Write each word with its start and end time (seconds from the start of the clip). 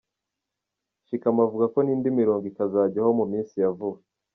Shikama 1.07 1.41
avuga 1.47 1.65
ko 1.73 1.79
n’indi 1.81 2.09
mirongo 2.19 2.43
ikazajyaho 2.51 3.09
mu 3.19 3.25
minsi 3.31 3.53
ya 3.63 3.69
vuba. 3.77 3.99